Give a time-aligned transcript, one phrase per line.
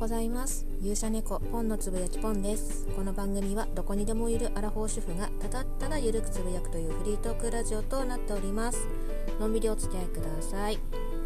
[0.00, 0.66] ございます。
[0.80, 2.86] 勇者猫ポンのつぶやきポンです。
[2.96, 8.88] この番組はどこにでもいるアラフォー主婦がただただゆるくつぶやくというフリートークラジオとなっております。
[9.38, 10.78] のんびりお付き合いください。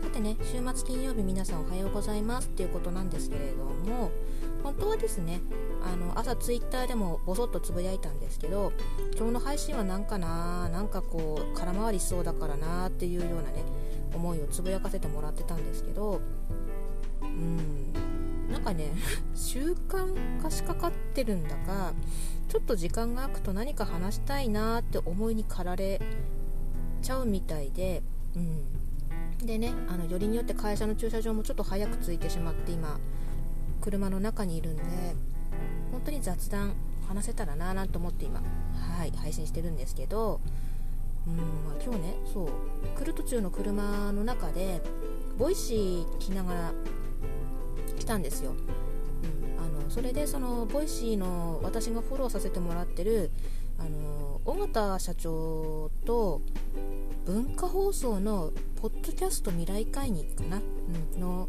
[0.02, 4.10] さてね週末金曜日皆さんおはようございますっていうことなんですけれども
[4.64, 5.40] 本当はですね
[5.80, 8.72] あの朝ツイッターでもボソッとつぶやいたんですけど
[9.16, 13.64] 今日の配信は何かななんかこう空回りしそうだからなっていうようなね
[14.14, 16.20] 思いをつぶやかせてもらってたんですけど
[17.22, 18.03] うん
[18.50, 18.92] なんかね
[19.34, 21.94] 習慣化しかかってるんだか
[22.48, 26.00] ちょっと時間が空くと何か話したいなって思いに駆られ
[27.02, 28.02] ちゃうみたいで、
[28.36, 32.98] うん、でねあのよりによって会社の駐車場もちょっと早く着いてしまって今
[33.80, 34.82] 車の中にいるんで
[35.92, 36.74] 本当に雑談
[37.08, 40.40] 話せたらなーなんて思って今はい配信してるんですけど
[41.26, 42.48] うんまあ、今日ねそう
[42.98, 44.82] 来る途中の車の中で
[45.38, 46.72] Voicy 聞きながら
[48.04, 53.30] 来たんですよ、うん、あのそれでその Voicy の私がフォローさせてもらってる
[53.78, 56.42] あの尾形社長と
[57.24, 60.60] 文化放送のポッドキャスト未来会議かな、
[61.14, 61.48] うん、の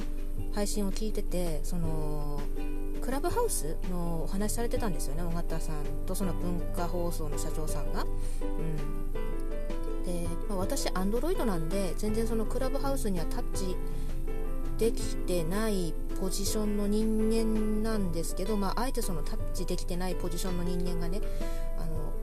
[0.53, 2.39] 配信を聞いててその
[3.02, 5.75] クラブハウスのお話されてたんですよね尾形さん
[6.08, 9.16] とその文化放送の社長さんが、うん。
[10.06, 13.75] でまあ、私アンドロイドなんで全然そのクラブハウスにはタッチ
[14.78, 21.22] できてないポジションの人間なんですけど、まあ、あえてそのタッチできてないポジションの人間がね
[21.78, 22.14] あの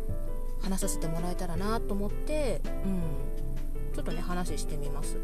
[0.61, 5.17] 話させてもらえたらなと思って、うん、ちょっとね話してみます。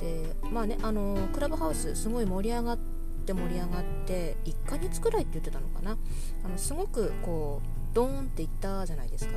[0.00, 2.78] でまあねあのクラブハウスすごい盛り上がっ
[3.26, 5.96] て盛り上がって1ヶ月くらいって言ってたのかな。
[6.44, 9.32] あのすごくこうドーンっていったじゃないですか。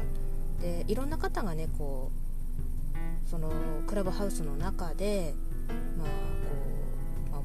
[0.61, 3.51] でいろんな方がねこうその
[3.87, 5.33] クラブハウスの中で
[5.97, 6.07] まあ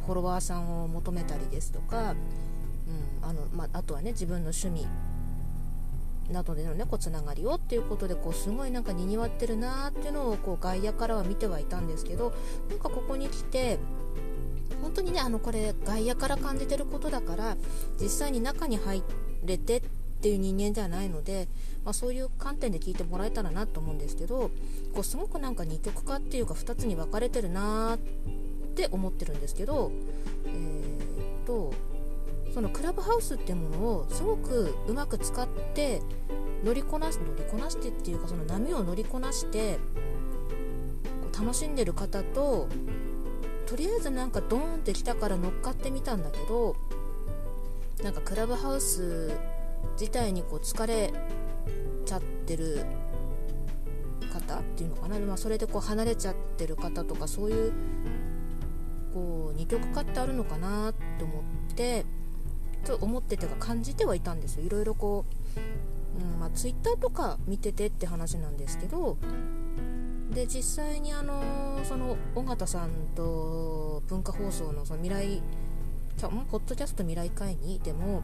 [0.07, 4.87] フォロワーさんを求めたりですとか、うんあのまあ、とはね自分の趣味
[6.31, 12.33] などでのねこうつながりをっていうことでこうすごいなんかにぎわってるなーっていうのをこう外野からは見てはいたんですけど
[12.69, 13.79] なんかここに来て
[14.83, 17.57] 本当にねあのこれ外野から感じてることだから
[18.01, 19.03] 実際に中に入
[19.45, 19.83] れてっ
[20.21, 21.49] ていう人間ではないので、
[21.85, 24.51] まあ、そういう観点で聞いてもらえたらなと思うんですけど
[24.95, 27.99] こうすごくなんか二極化っていうか2つに分かれてるなーっ
[28.77, 29.91] って思ってるんですけど、
[30.45, 31.73] えー、っと
[32.53, 36.03] そのクラブハウスってものをすごくうまく使って
[36.63, 39.79] 乗りこなし乗りこなしてっていうかその波を乗りこなして
[41.39, 42.69] 楽しんでる方と
[43.65, 46.77] とりあえずなんかドーンってきたから乗っかってみたんだけど
[48.05, 49.33] なんかクラブハウス
[49.99, 51.13] 自体にこう疲れ
[52.05, 52.85] ちゃってる
[54.33, 57.73] 方っていうのかな、まあ、それでこう離れちゃってる方とかそういう
[59.17, 62.05] こう二極化ってあるのかなと思って
[62.85, 64.65] と思っててか感じてはいたんですよ。
[64.65, 65.25] いろいろこ
[65.57, 69.17] う、うんまあ、Twitter とか見ててって話なんですけど
[70.35, 75.43] で実際にあのその尾形さんと文化放送のその未来
[76.51, 78.23] ポッドキャスト未来会議でも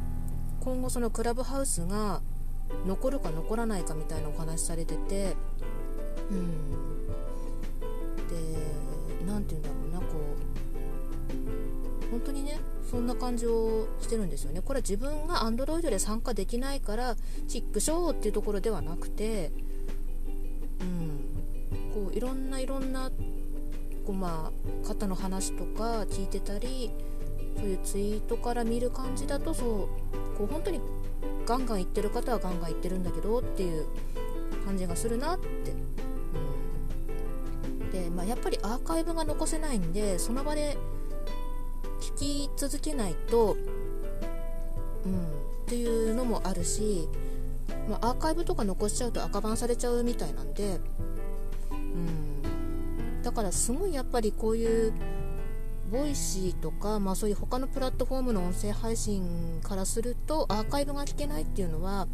[0.61, 2.21] 今後そのクラブハウスが
[2.87, 5.37] 残るか残らないかみたいなお話されてて
[6.31, 7.07] うん。
[8.29, 8.83] で
[9.27, 10.12] 何て言うんだろうな。
[12.13, 14.61] 本当にねそんな感じをしてるんですよね。
[14.61, 17.17] これは自分が Android で参加できないから
[17.49, 19.51] チックショーっていうところではなくて
[20.81, 23.11] うんこういろんないろんな
[24.07, 24.53] こうま
[24.85, 26.91] あ方の話とか聞いてたり
[27.57, 29.69] そういうツイートから見る感じだとそう
[30.37, 30.81] こう本当に
[31.47, 33.87] ガンガン行ってる方はガンガン行ってるんだけどっていう
[34.67, 35.47] 感じがするなって、
[37.83, 40.77] うん、で、まあ、やっぱりアーカイブが残せないんでその場で
[42.03, 43.57] 聞き続けないと、
[45.05, 47.09] うん、っていうのもあるし、
[47.89, 50.81] まあ、アーカイブとか残しちゃうと垢BAN されちゃうみたいなんで、
[51.71, 54.93] うん、だからすごいやっぱりこういう
[55.93, 62.09] Voicy とか、まあ、そういう他のプラットフォームの音声配信からするとアーカイブが聞けないっていうのは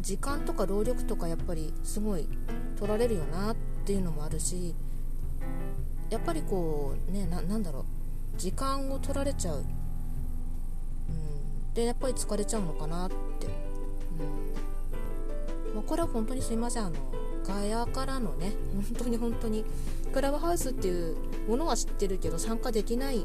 [0.00, 2.28] 時間とか労力とかやっぱりすごい
[2.78, 4.74] 取られるよなっていうのもあるし
[6.08, 7.95] やっぱりこうねなんだろう
[8.36, 9.64] 時間を取られちゃう、うん、
[11.74, 13.16] でやっぱり疲れちゃうのかなって、
[14.16, 15.74] うん。
[15.74, 16.86] まあ、これは本当にすいません。
[16.86, 16.96] あの
[17.46, 19.64] ガヤからのね本当に本当に
[20.12, 21.16] クラブハウスっていう
[21.48, 23.24] ものは知ってるけど参加できない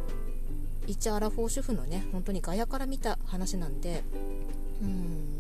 [0.85, 4.03] 一アラフォー主婦のね本当にガヤから見た話なんで
[4.81, 5.30] うん。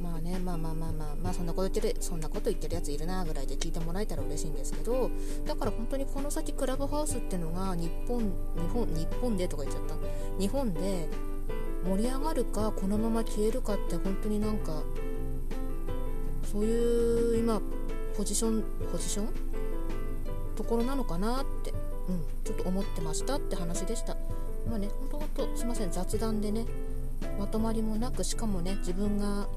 [0.00, 5.10] まあねまあまあまあまあまあそんなこと言ってるそんなこと言ってるやついるなぐらいで聞いてもらえたら嬉しいんですけど
[5.46, 8.28] だから本当にこの先クラブハウスってのが日本日
[8.72, 9.94] 本日本でとか言っちゃった？
[10.38, 11.08] 日本で
[11.84, 14.82] 盛り上がるかこのまま消えるかって本当になんか
[16.44, 17.60] そういう今
[18.16, 19.28] ポジションポジション？
[20.56, 21.70] ところなのかなって、
[22.08, 24.16] うん、ちょっと思ってましたって話でした。
[24.68, 26.66] まあねほんとほんとすいません雑談でね
[27.38, 29.48] まとまりもなくしかもね自分が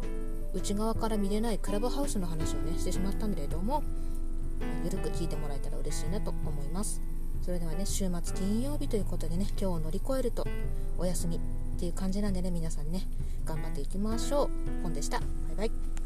[0.53, 3.83] 内側から見れないクラブハウスの話をねしてしまったんだけれども
[4.83, 7.01] ゆるく聞いてもらえたら嬉しいなと思います。
[7.41, 10.45] それではね週末金曜日ということでね今日を乗り越えると
[10.97, 11.39] お休みっ
[11.79, 13.07] ていう感じなんでね皆さんね
[13.45, 14.49] 頑張っていきましょう。
[14.83, 15.19] 本でした。
[15.19, 16.00] バイバイ。